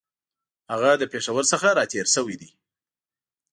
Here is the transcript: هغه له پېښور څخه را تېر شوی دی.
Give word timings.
هغه 0.71 0.91
له 1.01 1.05
پېښور 1.13 1.43
څخه 1.51 1.67
را 1.77 1.83
تېر 1.91 2.05
شوی 2.15 2.35
دی. 2.41 2.49